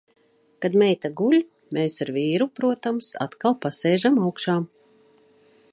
Kad 0.65 0.77
meita 0.81 1.11
guļ, 1.19 1.35
mēs 1.77 1.97
ar 2.05 2.11
vīru, 2.15 2.47
protams, 2.61 3.11
atkal 3.27 3.57
pasēžam 3.67 4.21
augšā. 4.25 4.57